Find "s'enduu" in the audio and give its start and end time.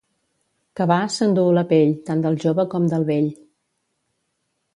1.15-1.51